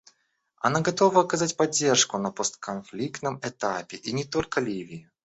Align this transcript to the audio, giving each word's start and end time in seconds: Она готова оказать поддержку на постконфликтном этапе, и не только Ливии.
Она 0.57 0.81
готова 0.81 1.21
оказать 1.21 1.55
поддержку 1.55 2.17
на 2.17 2.31
постконфликтном 2.31 3.39
этапе, 3.43 3.97
и 3.97 4.11
не 4.13 4.23
только 4.25 4.59
Ливии. 4.59 5.11